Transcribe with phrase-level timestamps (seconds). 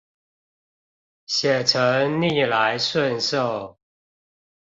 [1.27, 3.77] 寫成逆來順受